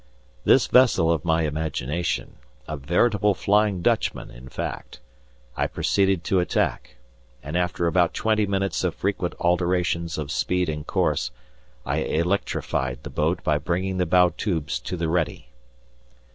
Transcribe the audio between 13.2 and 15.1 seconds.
by bringing the bow tubes to the